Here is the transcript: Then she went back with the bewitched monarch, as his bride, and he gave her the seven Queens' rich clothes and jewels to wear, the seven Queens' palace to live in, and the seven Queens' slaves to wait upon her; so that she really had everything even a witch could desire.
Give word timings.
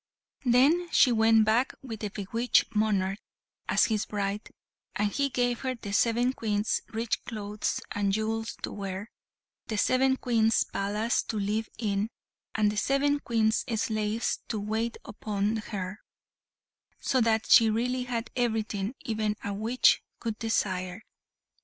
Then 0.45 0.89
she 0.91 1.11
went 1.11 1.45
back 1.45 1.73
with 1.83 1.99
the 1.99 2.09
bewitched 2.09 2.75
monarch, 2.75 3.19
as 3.69 3.85
his 3.85 4.07
bride, 4.07 4.49
and 4.95 5.11
he 5.11 5.29
gave 5.29 5.59
her 5.59 5.75
the 5.75 5.93
seven 5.93 6.33
Queens' 6.33 6.81
rich 6.91 7.23
clothes 7.23 7.79
and 7.91 8.11
jewels 8.11 8.55
to 8.63 8.71
wear, 8.71 9.11
the 9.67 9.77
seven 9.77 10.17
Queens' 10.17 10.63
palace 10.63 11.21
to 11.25 11.37
live 11.37 11.69
in, 11.77 12.09
and 12.55 12.71
the 12.71 12.77
seven 12.77 13.19
Queens' 13.19 13.63
slaves 13.79 14.39
to 14.47 14.59
wait 14.59 14.97
upon 15.05 15.57
her; 15.57 15.99
so 16.99 17.21
that 17.21 17.51
she 17.51 17.69
really 17.69 18.05
had 18.05 18.31
everything 18.35 18.95
even 19.05 19.35
a 19.43 19.53
witch 19.53 20.01
could 20.19 20.39
desire. 20.39 21.03